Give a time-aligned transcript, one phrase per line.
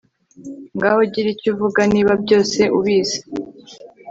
[0.75, 3.19] ngaho gira icyo uvuga, niba byose ubizi